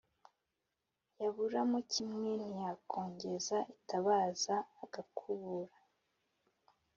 [1.21, 5.75] yaburamo kimwe ntiyakongeza itabaza agakubura